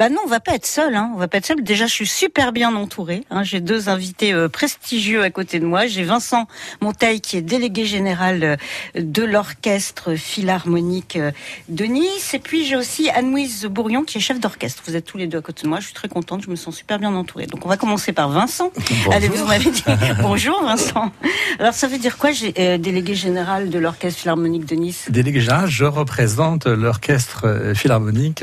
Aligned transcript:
Bah 0.00 0.08
non, 0.08 0.22
on 0.24 0.28
va 0.28 0.40
pas 0.40 0.54
être 0.54 0.64
seul. 0.64 0.94
Hein. 0.94 1.10
On 1.14 1.18
va 1.18 1.28
pas 1.28 1.36
être 1.36 1.44
seul. 1.44 1.62
Déjà, 1.62 1.84
je 1.84 1.92
suis 1.92 2.06
super 2.06 2.52
bien 2.52 2.74
entourée. 2.74 3.22
Hein. 3.30 3.42
J'ai 3.42 3.60
deux 3.60 3.90
invités 3.90 4.32
euh, 4.32 4.48
prestigieux 4.48 5.22
à 5.22 5.28
côté 5.28 5.60
de 5.60 5.66
moi. 5.66 5.86
J'ai 5.88 6.04
Vincent 6.04 6.48
Monteil 6.80 7.20
qui 7.20 7.36
est 7.36 7.42
délégué 7.42 7.84
général 7.84 8.42
euh, 8.42 8.56
de 8.94 9.22
l'orchestre 9.22 10.14
philharmonique 10.14 11.16
euh, 11.16 11.32
de 11.68 11.84
Nice. 11.84 12.32
Et 12.32 12.38
puis 12.38 12.64
j'ai 12.64 12.76
aussi 12.76 13.10
Anne-Louise 13.10 13.66
Bourrion 13.66 14.02
qui 14.04 14.16
est 14.16 14.22
chef 14.22 14.40
d'orchestre. 14.40 14.82
Vous 14.86 14.96
êtes 14.96 15.04
tous 15.04 15.18
les 15.18 15.26
deux 15.26 15.36
à 15.36 15.42
côté 15.42 15.64
de 15.64 15.68
moi. 15.68 15.80
Je 15.80 15.84
suis 15.84 15.94
très 15.94 16.08
contente. 16.08 16.44
Je 16.44 16.48
me 16.48 16.56
sens 16.56 16.74
super 16.74 16.98
bien 16.98 17.14
entourée. 17.14 17.44
Donc 17.44 17.66
on 17.66 17.68
va 17.68 17.76
commencer 17.76 18.14
par 18.14 18.30
Vincent. 18.30 18.72
Allez, 19.12 19.28
vous 19.28 19.44
m'avez 19.44 19.70
dit 19.70 19.84
bonjour 20.22 20.64
Vincent. 20.64 21.12
Alors 21.58 21.74
ça 21.74 21.88
veut 21.88 21.98
dire 21.98 22.16
quoi, 22.16 22.32
j'ai 22.32 22.78
délégué 22.78 23.14
général 23.14 23.68
de 23.68 23.78
l'orchestre 23.78 24.18
philharmonique 24.18 24.64
de 24.64 24.76
Nice? 24.76 25.08
Délégué 25.10 25.42
général, 25.42 25.68
je 25.68 25.84
représente 25.84 26.64
l'orchestre 26.64 27.74
philharmonique 27.74 28.42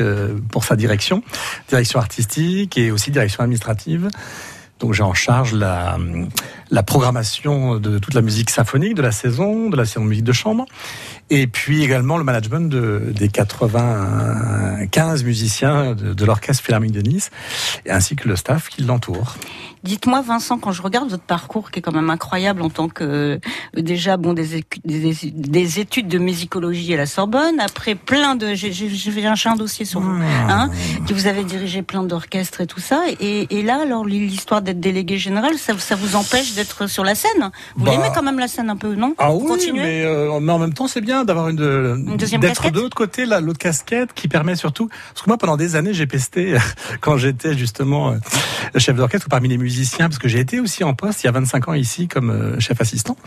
pour 0.51 0.63
sa 0.63 0.75
direction 0.75 1.23
direction 1.70 2.00
artistique 2.00 2.77
et 2.77 2.91
aussi 2.91 3.11
direction 3.11 3.44
administrative. 3.44 4.09
Donc 4.80 4.94
j'ai 4.94 5.03
en 5.03 5.13
charge 5.13 5.54
la, 5.54 5.98
la 6.71 6.84
programmation 6.84 7.80
de 7.80 7.99
toute 7.99 8.13
la 8.13 8.21
musique 8.21 8.49
symphonique 8.49 8.95
de 8.95 9.02
la 9.02 9.12
saison, 9.12 9.70
de 9.70 9.77
la 9.77 9.85
saison 9.85 10.03
de 10.03 10.09
musique 10.09 10.23
de 10.26 10.34
chambre, 10.34 10.66
et 11.30 11.48
puis 11.48 11.84
également 11.84 12.17
le 12.17 12.23
management 12.23 12.70
de, 12.70 13.12
des 13.16 13.30
95 13.30 15.23
musiciens 15.23 15.95
de, 15.95 16.13
de 16.13 16.26
l'orchestre 16.26 16.63
philharmonique 16.63 16.95
de 16.95 17.02
Nice, 17.02 17.30
ainsi 17.90 18.16
que 18.16 18.27
le 18.27 18.35
staff 18.35 18.70
qui 18.70 18.84
l'entoure. 18.84 19.35
Dites-moi, 19.84 20.21
Vincent, 20.21 20.57
quand 20.57 20.71
je 20.71 20.81
regarde 20.81 21.09
votre 21.09 21.23
parcours, 21.23 21.71
qui 21.71 21.80
est 21.80 21.81
quand 21.81 21.93
même 21.93 22.09
incroyable 22.09 22.62
en 22.62 22.70
tant 22.70 22.90
que 22.90 23.04
euh, 23.04 23.40
déjà 23.73 24.18
bon 24.18 24.34
des, 24.34 24.63
des, 24.84 25.79
études 25.79 26.07
de 26.07 26.18
musicologie 26.18 26.93
à 26.93 26.98
la 26.98 27.05
Sorbonne, 27.05 27.59
après 27.59 27.95
plein 27.95 28.35
de, 28.35 28.54
j'ai 28.54 28.71
un 29.45 29.55
dossier 29.55 29.85
sur 29.85 30.02
vous, 30.02 30.20
ah. 30.21 30.63
hein, 30.63 30.71
que 31.07 31.13
vous 31.13 31.27
avez 31.27 31.43
dirigé 31.43 31.84
plein 31.84 32.04
d'orchestres 32.04 32.62
et 32.62 32.68
tout 32.68 32.79
ça, 32.79 33.04
et, 33.20 33.48
et 33.49 33.62
là, 33.62 33.81
alors 33.81 34.04
l'histoire 34.04 34.62
d'être 34.62 34.79
délégué 34.79 35.18
général, 35.18 35.57
ça, 35.57 35.77
ça 35.77 35.95
vous 35.95 36.15
empêche 36.15 36.54
d'être 36.58 36.88
sur 36.88 37.04
la 37.04 37.16
scène 37.16 37.52
Vous 37.76 37.86
bah, 37.86 37.91
l'aimez 37.91 38.10
quand 38.13 38.24
même 38.24 38.40
la 38.40 38.48
scène 38.48 38.70
un 38.70 38.76
peu, 38.76 38.96
non 38.96 39.16
Ah 39.18 39.34
oui, 39.34 39.72
mais, 39.74 40.04
euh, 40.04 40.40
mais, 40.40 40.52
en 40.52 40.60
même 40.60 40.74
temps, 40.74 40.88
c'est 40.88 41.02
bien 41.02 41.24
d'avoir 41.24 41.48
une, 41.48 41.60
une 41.60 42.18
d'être 42.18 42.72
de 42.72 42.80
l'autre 42.82 42.98
côté, 42.98 43.26
là, 43.26 43.40
l'autre 43.40 43.60
casquette 43.60 44.13
qui 44.13 44.27
permet 44.27 44.55
surtout. 44.55 44.90
Parce 45.13 45.24
que 45.24 45.30
moi, 45.30 45.38
pendant 45.38 45.58
des 45.58 45.76
années, 45.76 45.94
j'ai 45.94 46.08
pesté 46.08 46.58
quand 47.02 47.18
j'étais 47.18 47.58
justement 47.58 48.12
euh, 48.12 48.18
chef 48.77 48.96
d'orchestre 48.96 49.27
parmi 49.29 49.48
les 49.48 49.57
musiciens, 49.57 50.10
parce 50.10 50.20
que 50.20 50.27
j'ai 50.27 50.40
été 50.40 50.60
aussi 50.60 50.84
en 50.84 50.93
poste 50.93 51.23
il 51.23 51.27
y 51.27 51.29
a 51.29 51.32
25 51.32 51.70
ans 51.70 51.73
ici 51.73 52.07
comme 52.07 52.29
euh, 52.29 52.60
chef 52.60 52.79
assistant. 52.82 53.18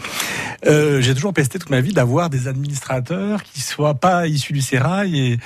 Euh, 0.67 1.01
j'ai 1.01 1.15
toujours 1.15 1.33
pesté 1.33 1.59
toute 1.59 1.71
ma 1.71 1.81
vie 1.81 1.93
d'avoir 1.93 2.31
des 2.31 2.49
administrateurs 2.49 3.43
qui 3.43 3.61
soient 3.61 3.95
pas 3.95 4.27
issus 4.27 4.53
du 4.53 4.61
sérail 4.61 5.19
et, 5.19 5.39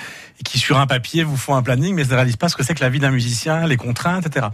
qui 0.43 0.59
sur 0.59 0.77
un 0.79 0.85
papier 0.87 1.23
vous 1.23 1.37
font 1.37 1.55
un 1.55 1.63
planning, 1.63 1.95
mais 1.95 2.03
ne 2.03 2.13
réalisent 2.13 2.35
pas 2.35 2.49
ce 2.49 2.55
que 2.55 2.63
c'est 2.63 2.73
que 2.73 2.83
la 2.83 2.89
vie 2.89 2.99
d'un 2.99 3.11
musicien, 3.11 3.65
les 3.67 3.77
contraintes, 3.77 4.25
etc. 4.27 4.47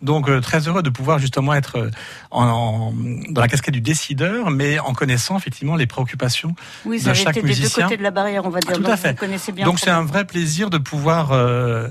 Donc 0.00 0.28
euh, 0.28 0.40
très 0.40 0.66
heureux 0.66 0.82
de 0.82 0.90
pouvoir 0.90 1.18
justement 1.18 1.52
être 1.52 1.90
en, 2.30 2.92
dans 3.28 3.40
la 3.40 3.48
casquette 3.48 3.74
du 3.74 3.82
décideur, 3.82 4.50
mais 4.50 4.78
en 4.78 4.94
connaissant 4.94 5.36
effectivement 5.36 5.76
les 5.76 5.86
préoccupations 5.86 6.54
oui, 6.84 7.02
de 7.02 7.12
chaque 7.12 7.42
musicien. 7.42 7.66
Des 7.66 7.74
deux 7.74 7.82
côtés 7.82 7.96
de 7.98 8.02
la 8.02 8.10
barrière, 8.10 8.46
on 8.46 8.50
va 8.50 8.60
dire. 8.60 8.76
tout 8.76 8.86
à 8.86 8.96
fait. 8.96 9.16
Donc 9.62 9.78
c'est 9.78 9.90
un 9.90 10.04
vrai 10.04 10.24
plaisir 10.24 10.70
de 10.70 10.78
pouvoir 10.78 11.32
euh, 11.32 11.88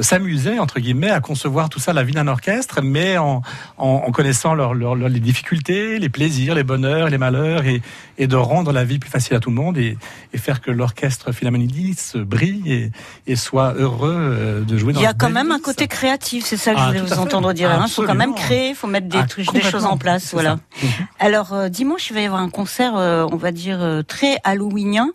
s'amuser 0.00 0.58
entre 0.58 0.80
guillemets 0.80 1.10
à 1.10 1.20
concevoir 1.20 1.68
tout 1.68 1.80
ça, 1.80 1.92
la 1.92 2.02
vie 2.02 2.12
d'un 2.12 2.26
orchestre, 2.26 2.47
mais 2.82 3.18
en, 3.18 3.42
en, 3.76 4.10
connaissant 4.10 4.54
leur, 4.54 4.74
leur, 4.74 4.96
les 4.96 5.20
difficultés, 5.20 5.98
les 5.98 6.08
plaisirs, 6.08 6.54
les 6.54 6.64
bonheurs, 6.64 7.08
les 7.08 7.18
malheurs, 7.18 7.64
et, 7.64 7.82
et 8.16 8.26
de 8.26 8.36
rendre 8.36 8.72
la 8.72 8.84
vie 8.84 8.98
plus 8.98 9.10
facile 9.10 9.36
à 9.36 9.40
tout 9.40 9.50
le 9.50 9.56
monde 9.56 9.78
et, 9.78 9.96
et 10.32 10.38
faire 10.38 10.60
que 10.60 10.70
l'orchestre 10.70 11.32
Philharmonique 11.32 11.68
brille 12.16 12.62
et, 12.66 12.90
et, 13.26 13.36
soit 13.36 13.74
heureux 13.74 14.16
euh, 14.16 14.60
de 14.64 14.76
jouer 14.76 14.92
dans 14.92 15.00
Il 15.00 15.04
y 15.04 15.06
a 15.06 15.14
quand 15.14 15.30
même 15.30 15.52
un 15.52 15.60
côté 15.60 15.86
créatif, 15.86 16.44
c'est 16.44 16.56
ça 16.56 16.72
que 16.72 16.78
je 16.78 16.82
ah, 16.82 16.86
voulais 16.88 17.00
vous 17.00 17.18
entendre 17.18 17.52
dire. 17.52 17.70
Il 17.84 17.90
faut 17.90 18.04
quand 18.04 18.14
même 18.14 18.34
créer, 18.34 18.70
il 18.70 18.74
faut 18.74 18.86
mettre 18.86 19.08
des, 19.08 19.18
ah, 19.18 19.52
des 19.52 19.62
choses 19.62 19.84
en 19.84 19.96
place. 19.96 20.32
Voilà. 20.32 20.54
Mhm. 20.82 20.88
Alors, 21.18 21.52
euh, 21.52 21.68
dimanche, 21.68 22.10
il 22.10 22.14
va 22.14 22.20
y 22.20 22.26
avoir 22.26 22.40
un 22.40 22.50
concert, 22.50 22.96
euh, 22.96 23.26
on 23.30 23.36
va 23.36 23.52
dire, 23.52 24.02
très 24.06 24.38
halloweenien 24.44 25.10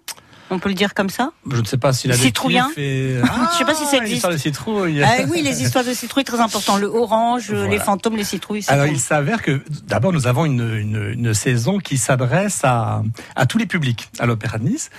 on 0.53 0.59
peut 0.59 0.69
le 0.69 0.75
dire 0.75 0.93
comme 0.93 1.09
ça 1.09 1.31
Je 1.49 1.59
ne 1.59 1.65
sais 1.65 1.77
pas 1.77 1.93
si 1.93 2.07
la 2.07 2.15
citrouillin. 2.15 2.69
Fait... 2.73 3.17
Ah, 3.23 3.49
je 3.53 3.57
sais 3.57 3.65
pas 3.65 3.75
si 3.75 3.85
ça 3.85 3.97
existe. 3.97 4.29
de 4.29 4.37
citrouilles. 4.37 5.03
Ah, 5.03 5.23
oui, 5.29 5.41
les 5.41 5.63
histoires 5.63 5.83
de 5.83 5.93
citrouilles 5.93 6.23
très 6.23 6.39
important. 6.39 6.77
Le 6.77 6.87
orange, 6.87 7.51
les 7.51 7.79
fantômes, 7.79 8.15
les 8.15 8.23
citrouilles. 8.23 8.63
Alors 8.67 8.85
il 8.85 8.99
s'avère 8.99 9.41
que 9.41 9.61
d'abord 9.87 10.13
nous 10.13 10.27
avons 10.27 10.45
une, 10.45 10.75
une, 10.75 11.13
une 11.13 11.33
saison 11.33 11.79
qui 11.79 11.97
s'adresse 11.97 12.61
à, 12.63 13.03
à 13.35 13.45
tous 13.45 13.57
les 13.57 13.65
publics, 13.65 14.09
à 14.19 14.25
l'Opéra 14.25 14.57
de 14.57 14.65
Nice 14.65 14.89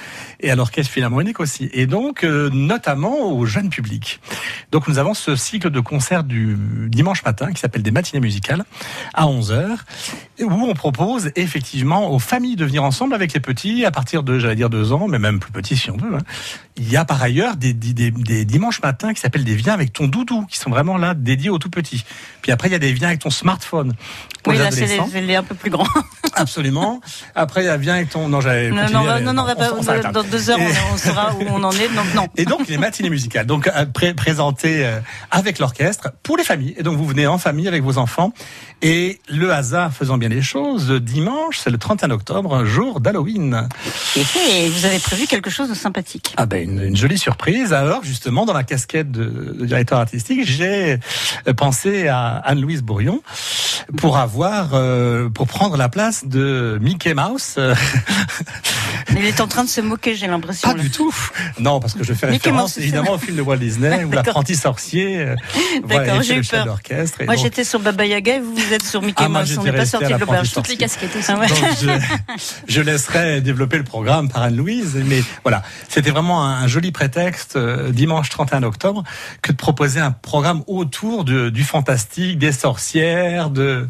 et 0.40 0.50
à 0.50 0.56
l'Orchestre 0.56 0.92
Philharmonique 0.92 1.40
aussi, 1.40 1.70
et 1.72 1.86
donc 1.86 2.24
euh, 2.24 2.50
notamment 2.52 3.30
aux 3.30 3.46
jeunes 3.46 3.70
publics. 3.70 4.20
Donc 4.72 4.88
nous 4.88 4.98
avons 4.98 5.14
ce 5.14 5.36
cycle 5.36 5.70
de 5.70 5.80
concerts 5.80 6.24
du 6.24 6.56
dimanche 6.88 7.24
matin 7.24 7.52
qui 7.52 7.60
s'appelle 7.60 7.82
des 7.82 7.90
matinées 7.90 8.20
musicales 8.20 8.64
à 9.12 9.26
11 9.26 9.52
h 9.52 9.76
où 10.40 10.50
on 10.50 10.74
propose 10.74 11.30
effectivement 11.36 12.10
aux 12.10 12.18
familles 12.18 12.56
de 12.56 12.64
venir 12.64 12.82
ensemble 12.82 13.14
avec 13.14 13.32
les 13.32 13.40
petits 13.40 13.84
à 13.84 13.90
partir 13.90 14.22
de, 14.22 14.38
j'allais 14.38 14.56
dire 14.56 14.70
deux 14.70 14.92
ans, 14.92 15.06
mais 15.06 15.18
même 15.18 15.38
plus 15.38 15.52
petits 15.52 15.76
si 15.76 15.90
on 15.90 15.96
veut. 15.96 16.14
Hein. 16.14 16.22
Il 16.76 16.90
y 16.90 16.96
a 16.96 17.04
par 17.04 17.22
ailleurs 17.22 17.56
des, 17.56 17.72
des, 17.72 18.10
des 18.10 18.44
dimanches 18.44 18.82
matins 18.82 19.14
qui 19.14 19.20
s'appellent 19.20 19.44
des 19.44 19.54
viens 19.54 19.74
avec 19.74 19.92
ton 19.92 20.08
doudou, 20.08 20.46
qui 20.46 20.58
sont 20.58 20.70
vraiment 20.70 20.96
là 20.96 21.14
dédiés 21.14 21.50
aux 21.50 21.58
tout 21.58 21.70
petits. 21.70 22.04
Puis 22.42 22.50
après, 22.50 22.68
il 22.68 22.72
y 22.72 22.74
a 22.74 22.80
des 22.80 22.92
viens 22.92 23.08
avec 23.08 23.20
ton 23.20 23.30
smartphone. 23.30 23.94
oui, 24.46 24.58
là, 24.58 24.70
c'est 24.70 25.20
les, 25.20 25.36
un 25.36 25.42
peu 25.42 25.54
plus 25.54 25.70
grands. 25.70 25.86
Absolument. 26.36 27.00
Après, 27.34 27.76
viens 27.78 27.94
avec 27.94 28.10
ton. 28.10 28.28
Non, 28.28 28.40
j'avais. 28.40 28.70
Non, 28.70 28.88
non, 28.90 29.20
non, 29.20 29.32
non, 29.32 29.42
on 29.42 29.80
va 29.80 29.98
pas. 29.98 30.12
dans 30.12 30.22
deux 30.22 30.50
heures, 30.50 30.58
on, 30.92 30.96
saura 30.96 31.34
où 31.34 31.44
on 31.48 31.62
en 31.62 31.72
est. 31.72 31.88
Donc, 31.94 32.14
non. 32.14 32.28
Et 32.36 32.44
donc, 32.44 32.68
les 32.68 32.78
matinées 32.78 33.10
musicales. 33.10 33.46
Donc, 33.46 33.68
euh, 33.68 34.12
présentées 34.14 34.84
euh, 34.84 34.98
avec 35.30 35.58
l'orchestre 35.58 36.10
pour 36.22 36.36
les 36.36 36.44
familles. 36.44 36.74
Et 36.76 36.82
donc, 36.82 36.96
vous 36.96 37.06
venez 37.06 37.26
en 37.26 37.38
famille 37.38 37.68
avec 37.68 37.82
vos 37.82 37.98
enfants. 37.98 38.32
Et 38.82 39.20
le 39.28 39.52
hasard 39.52 39.92
faisant 39.92 40.18
bien 40.18 40.28
les 40.28 40.42
choses, 40.42 40.90
dimanche, 40.90 41.58
c'est 41.58 41.70
le 41.70 41.78
31 41.78 42.10
octobre, 42.10 42.54
un 42.54 42.64
jour 42.64 43.00
d'Halloween. 43.00 43.68
Et 44.16 44.68
vous 44.68 44.84
avez 44.84 44.98
prévu 44.98 45.26
quelque 45.26 45.48
chose 45.48 45.68
de 45.68 45.74
sympathique. 45.74 46.34
Ah 46.36 46.44
ben 46.46 46.68
une, 46.68 46.96
jolie 46.96 47.16
surprise. 47.16 47.72
Alors 47.72 48.04
justement, 48.04 48.44
dans 48.44 48.52
la 48.52 48.64
casquette 48.64 49.10
de, 49.10 49.64
directeur 49.64 49.98
artistique, 49.98 50.44
j'ai 50.44 50.98
pensé 51.56 52.08
à 52.08 52.36
Anne-Louise 52.44 52.82
Bourrion 52.82 53.22
pour 53.96 54.18
avoir, 54.18 54.70
euh, 54.74 55.28
pour 55.30 55.46
prendre 55.46 55.76
la 55.76 55.88
place 55.88 56.23
de 56.24 56.78
Mickey 56.80 57.14
Mouse. 57.14 57.58
Il 59.16 59.24
est 59.24 59.40
en 59.40 59.46
train 59.46 59.64
de 59.64 59.68
se 59.68 59.80
moquer, 59.80 60.14
j'ai 60.14 60.26
l'impression. 60.26 60.72
Pas 60.72 60.78
du 60.80 60.90
tout. 60.90 61.14
Non, 61.58 61.80
parce 61.80 61.94
que 61.94 62.04
je 62.04 62.12
fais 62.12 62.26
référence 62.26 62.78
évidemment 62.78 63.12
au 63.12 63.18
film 63.18 63.36
de 63.36 63.42
Walt 63.42 63.56
Disney 63.56 64.04
où 64.04 64.10
l'apprenti 64.10 64.56
sorcier. 64.56 65.20
Euh, 65.20 65.36
D'accord, 65.86 66.22
j'ai 66.22 66.36
eu 66.36 66.42
peur. 66.42 66.78
Moi, 67.24 67.36
j'étais 67.36 67.64
sur 67.64 67.80
Baba 67.80 68.04
Yaga 68.06 68.36
et 68.36 68.40
vous, 68.40 68.54
vous 68.54 68.72
êtes 68.72 68.84
sur 68.84 69.02
Mickey 69.02 69.24
ah, 69.24 69.28
Mouse. 69.28 69.58
On 69.58 69.64
n'est 69.64 69.72
pas 69.72 69.86
sorti 69.86 70.12
de 70.12 70.18
l'auberge. 70.18 70.52
Toutes 70.52 70.68
les 70.68 70.76
casquettes 70.76 71.14
aussi. 71.16 71.32
Donc, 71.32 71.42
je, 71.80 71.90
je, 72.68 72.80
laisserai 72.80 73.40
développer 73.40 73.78
le 73.78 73.84
programme 73.84 74.28
par 74.28 74.42
Anne-Louise. 74.42 75.02
Mais 75.06 75.22
voilà, 75.42 75.62
c'était 75.88 76.10
vraiment 76.10 76.44
un, 76.44 76.66
joli 76.66 76.92
prétexte 76.92 77.56
euh, 77.56 77.90
dimanche 77.90 78.28
31 78.30 78.62
octobre 78.62 79.04
que 79.42 79.52
de 79.52 79.56
proposer 79.56 80.00
un 80.00 80.10
programme 80.10 80.62
autour 80.66 81.24
de, 81.24 81.50
du 81.50 81.62
fantastique, 81.62 82.38
des 82.38 82.52
sorcières, 82.52 83.50
de, 83.50 83.88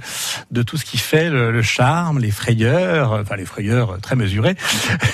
de 0.51 0.63
tout 0.63 0.77
ce 0.77 0.85
qui 0.85 0.99
fait 0.99 1.31
le, 1.31 1.51
le 1.51 1.63
charme, 1.63 2.19
les 2.19 2.31
frayeurs, 2.31 3.13
enfin 3.13 3.37
les 3.37 3.47
frayeurs 3.47 3.99
très 4.01 4.17
mesurées 4.17 4.57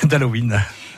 d'Halloween. 0.06 0.52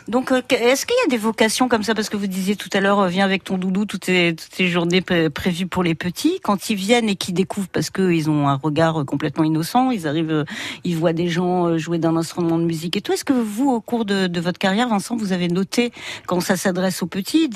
Donc, 0.09 0.33
euh, 0.33 0.43
est-ce 0.51 0.87
qu'il 0.87 0.97
y 0.97 1.07
a 1.07 1.11
des 1.11 1.19
vocations 1.19 1.69
comme 1.69 1.83
ça? 1.83 1.95
Parce 1.95 2.09
que 2.09 2.17
vous 2.17 2.27
disiez 2.27 2.57
tout 2.57 2.69
à 2.73 2.81
l'heure, 2.81 3.01
euh, 3.01 3.09
viens 3.09 3.25
avec 3.25 3.45
ton 3.45 3.59
doudou 3.59 3.85
toutes 3.85 4.07
ces, 4.07 4.35
toutes 4.37 4.55
ces 4.55 4.69
journées 4.69 5.01
prévues 5.01 5.67
pour 5.67 5.83
les 5.83 5.95
petits. 5.95 6.41
Quand 6.43 6.71
ils 6.71 6.77
viennent 6.77 7.09
et 7.09 7.17
qu'ils 7.17 7.35
découvrent, 7.35 7.69
parce 7.69 7.91
qu'ils 7.91 8.29
ont 8.29 8.49
un 8.49 8.55
regard 8.55 9.05
complètement 9.07 9.45
innocent, 9.45 9.91
ils 9.91 10.07
arrivent, 10.07 10.31
euh, 10.31 10.45
ils 10.85 10.97
voient 10.97 11.13
des 11.13 11.29
gens 11.29 11.77
jouer 11.79 11.99
d'un 11.99 12.17
instrument 12.17 12.59
de 12.59 12.65
musique 12.65 12.97
et 12.97 13.01
tout. 13.01 13.13
Est-ce 13.13 13.25
que 13.25 13.33
vous, 13.33 13.71
au 13.71 13.81
cours 13.81 14.05
de, 14.05 14.41
votre 14.41 14.59
carrière, 14.59 14.89
Vincent, 14.89 15.17
vous 15.17 15.33
avez 15.33 15.49
noté 15.49 15.93
quand 16.27 16.41
ça 16.41 16.57
s'adresse 16.57 17.03
aux 17.03 17.07
petits, 17.07 17.49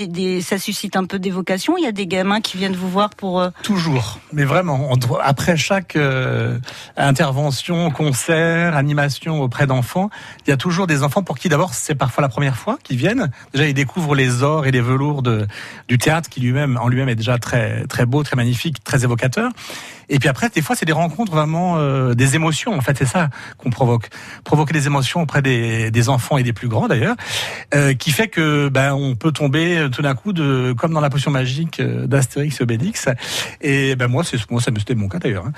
ça 0.42 0.58
suscite 0.58 0.96
un 0.96 1.04
peu 1.04 1.18
des 1.18 1.30
vocations? 1.30 1.76
Il 1.76 1.84
y 1.84 1.88
a 1.88 1.92
des 1.92 2.06
gamins 2.06 2.40
qui 2.40 2.56
viennent 2.56 2.76
vous 2.76 2.88
voir 2.88 3.10
pour... 3.10 3.44
Toujours, 3.62 4.20
mais 4.32 4.44
vraiment. 4.44 4.92
après 5.22 5.56
chaque 5.56 5.98
intervention, 6.96 7.90
concert, 7.90 8.76
animation 8.76 9.42
auprès 9.42 9.66
d'enfants, 9.66 10.10
il 10.46 10.50
y 10.50 10.52
a 10.52 10.56
toujours 10.56 10.86
des 10.86 11.02
enfants 11.02 11.22
pour 11.22 11.38
qui 11.38 11.48
d'abord 11.48 11.74
c'est 11.74 11.94
parfois 11.94 12.22
la 12.22 12.28
première 12.36 12.58
fois 12.58 12.78
qu'ils 12.82 12.98
viennent. 12.98 13.30
Déjà, 13.54 13.66
ils 13.66 13.72
découvrent 13.72 14.14
les 14.14 14.42
ors 14.42 14.66
et 14.66 14.70
les 14.70 14.82
velours 14.82 15.22
du 15.22 15.96
théâtre 15.96 16.28
qui 16.28 16.40
lui-même, 16.40 16.78
en 16.78 16.86
lui-même, 16.86 17.08
est 17.08 17.14
déjà 17.14 17.38
très, 17.38 17.86
très 17.86 18.04
beau, 18.04 18.22
très 18.22 18.36
magnifique, 18.36 18.84
très 18.84 19.04
évocateur. 19.04 19.50
Et 20.08 20.18
puis 20.18 20.28
après, 20.28 20.48
des 20.48 20.62
fois, 20.62 20.76
c'est 20.76 20.86
des 20.86 20.92
rencontres 20.92 21.32
vraiment 21.32 21.76
euh, 21.76 22.14
des 22.14 22.36
émotions. 22.36 22.74
En 22.74 22.80
fait, 22.80 22.96
c'est 22.96 23.06
ça 23.06 23.28
qu'on 23.58 23.70
provoque, 23.70 24.08
provoquer 24.44 24.72
des 24.72 24.86
émotions 24.86 25.22
auprès 25.22 25.42
des, 25.42 25.90
des 25.90 26.08
enfants 26.08 26.38
et 26.38 26.42
des 26.42 26.52
plus 26.52 26.68
grands 26.68 26.88
d'ailleurs, 26.88 27.16
euh, 27.74 27.94
qui 27.94 28.10
fait 28.12 28.28
que 28.28 28.68
ben 28.68 28.92
on 28.94 29.16
peut 29.16 29.32
tomber 29.32 29.78
euh, 29.78 29.88
tout 29.88 30.02
d'un 30.02 30.14
coup 30.14 30.32
de 30.32 30.74
comme 30.78 30.92
dans 30.92 31.00
la 31.00 31.10
potion 31.10 31.30
magique 31.30 31.80
d'Astérix 31.82 32.60
et 32.60 32.62
Obélix. 32.62 33.08
Et 33.60 33.96
ben 33.96 34.06
moi, 34.06 34.22
c'est 34.24 34.38
moi, 34.50 34.60
ça 34.60 34.70
c'était 34.78 34.94
mon 34.94 35.08
cas 35.08 35.18
d'ailleurs, 35.18 35.46
hein. 35.46 35.52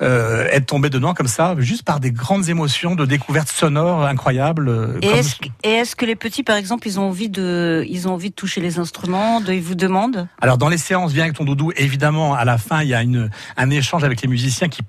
euh, 0.00 0.46
être 0.50 0.66
tombé 0.66 0.88
dedans 0.90 1.12
comme 1.12 1.26
ça, 1.26 1.54
juste 1.58 1.82
par 1.82 2.00
des 2.00 2.12
grandes 2.12 2.48
émotions 2.48 2.94
de 2.94 3.04
découvertes 3.04 3.48
sonores 3.48 4.04
incroyables. 4.04 4.98
Et 5.02 5.08
est-ce 5.08 5.36
est 5.62 5.94
que 5.94 6.06
les 6.06 6.16
petits, 6.16 6.42
par 6.42 6.56
exemple, 6.56 6.86
ils 6.86 6.98
ont 6.98 7.08
envie 7.08 7.28
de 7.28 7.84
ils 7.88 8.08
ont 8.08 8.14
envie 8.14 8.30
de 8.30 8.34
toucher 8.34 8.60
les 8.60 8.78
instruments, 8.78 9.40
de, 9.40 9.52
ils 9.52 9.62
vous 9.62 9.74
demandent? 9.74 10.28
Alors 10.40 10.56
dans 10.56 10.68
les 10.68 10.78
séances, 10.78 11.12
viens 11.12 11.24
avec 11.24 11.36
ton 11.36 11.44
doudou. 11.44 11.72
Évidemment, 11.76 12.34
à 12.34 12.44
la 12.44 12.56
fin, 12.56 12.82
il 12.82 12.88
y 12.88 12.94
a 12.94 13.02
une 13.02 13.28
un 13.56 13.70
échange 13.70 13.89
avec 13.98 14.22
les 14.22 14.28
musiciens 14.28 14.68
qui, 14.68 14.82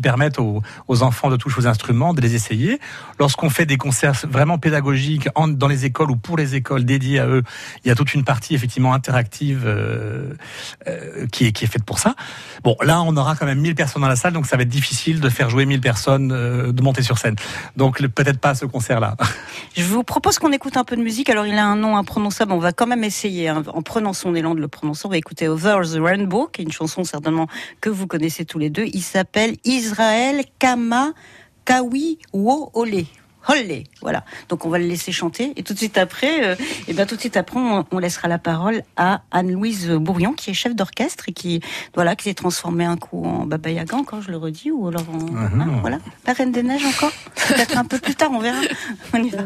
permettent 0.00 0.38
aux, 0.38 0.62
enfants 1.02 1.30
de 1.30 1.36
toucher 1.36 1.60
aux 1.60 1.66
instruments, 1.66 2.14
de 2.14 2.20
les 2.20 2.34
essayer. 2.34 2.80
Lorsqu'on 3.18 3.50
fait 3.50 3.66
des 3.66 3.76
concerts 3.76 4.14
vraiment 4.28 4.58
pédagogiques 4.58 5.28
dans 5.36 5.68
les 5.68 5.84
écoles 5.84 6.10
ou 6.10 6.16
pour 6.16 6.36
les 6.36 6.54
écoles 6.54 6.84
dédiées 6.84 7.20
à 7.20 7.26
eux, 7.26 7.42
il 7.84 7.88
y 7.88 7.90
a 7.90 7.94
toute 7.94 8.14
une 8.14 8.24
partie 8.24 8.54
effectivement 8.54 8.94
interactive 8.94 9.62
euh, 9.66 10.34
euh, 10.88 11.26
qui, 11.28 11.46
est, 11.46 11.52
qui 11.52 11.64
est 11.64 11.68
faite 11.68 11.84
pour 11.84 11.98
ça. 11.98 12.14
Bon, 12.64 12.76
là, 12.82 13.02
on 13.02 13.16
aura 13.16 13.36
quand 13.36 13.46
même 13.46 13.60
1000 13.60 13.74
personnes 13.74 14.02
dans 14.02 14.08
la 14.08 14.16
salle, 14.16 14.32
donc 14.32 14.46
ça 14.46 14.56
va 14.56 14.62
être 14.62 14.68
difficile 14.68 15.20
de 15.20 15.28
faire 15.28 15.50
jouer 15.50 15.66
1000 15.66 15.80
personnes, 15.80 16.32
euh, 16.32 16.72
de 16.72 16.82
monter 16.82 17.02
sur 17.02 17.18
scène. 17.18 17.36
Donc 17.76 18.00
peut-être 18.08 18.40
pas 18.40 18.54
ce 18.54 18.66
concert-là. 18.66 19.16
Je 19.76 19.84
vous 19.84 20.02
propose 20.02 20.38
qu'on 20.38 20.52
écoute 20.52 20.76
un 20.76 20.84
peu 20.84 20.96
de 20.96 21.02
musique. 21.02 21.30
Alors 21.30 21.46
il 21.46 21.54
a 21.54 21.66
un 21.66 21.76
nom 21.76 21.96
imprononçable, 21.96 22.52
on 22.52 22.58
va 22.58 22.72
quand 22.72 22.86
même 22.86 23.04
essayer, 23.04 23.48
hein, 23.48 23.62
en 23.72 23.82
prenant 23.82 24.12
son 24.12 24.34
élan 24.34 24.54
de 24.54 24.60
le 24.60 24.68
prononcer. 24.68 25.06
On 25.06 25.10
va 25.10 25.16
écouter 25.16 25.48
Over 25.48 25.80
the 25.84 25.98
Rainbow, 26.00 26.48
qui 26.52 26.62
est 26.62 26.64
une 26.64 26.72
chanson 26.72 27.04
certainement 27.04 27.46
que 27.80 27.90
vous 27.90 28.06
connaissez 28.06 28.31
tous 28.44 28.58
les 28.58 28.70
deux. 28.70 28.86
Il 28.92 29.02
s'appelle 29.02 29.56
Israël 29.64 30.44
Kama 30.58 31.12
Kawi 31.64 32.18
Wo 32.32 32.70
Ole. 32.74 33.04
Hollé, 33.48 33.84
voilà. 34.00 34.24
Donc 34.48 34.64
on 34.64 34.68
va 34.68 34.78
le 34.78 34.86
laisser 34.86 35.10
chanter 35.10 35.52
et 35.56 35.62
tout 35.62 35.72
de 35.72 35.78
suite 35.78 35.98
après, 35.98 36.44
euh, 36.44 36.54
et 36.86 36.92
ben 36.92 37.06
tout 37.06 37.16
de 37.16 37.20
suite 37.20 37.36
après, 37.36 37.58
on, 37.58 37.98
laissera 37.98 38.28
la 38.28 38.38
parole 38.38 38.82
à 38.96 39.22
Anne-Louise 39.32 39.90
Bourrion 39.90 40.32
qui 40.32 40.50
est 40.50 40.54
chef 40.54 40.76
d'orchestre 40.76 41.28
et 41.28 41.32
qui 41.32 41.60
voilà 41.94 42.14
qui 42.14 42.24
s'est 42.24 42.34
transformée 42.34 42.84
un 42.84 42.96
coup 42.96 43.24
en 43.24 43.44
Baba 43.46 43.70
Yaga 43.70 43.96
encore, 43.96 44.22
je 44.22 44.30
le 44.30 44.36
redis, 44.36 44.70
ou 44.70 44.86
alors 44.86 45.08
en 45.10 45.26
ah 45.36 45.50
hein, 45.54 45.78
voilà, 45.80 45.98
la 46.26 46.32
Reine 46.32 46.52
des 46.52 46.62
Neiges 46.62 46.86
encore? 46.86 47.12
Peut-être 47.48 47.76
un 47.76 47.84
peu 47.84 47.98
plus 47.98 48.14
tard, 48.14 48.30
on 48.32 48.38
verra. 48.38 48.60
On 49.12 49.22
y 49.22 49.30
va. 49.30 49.42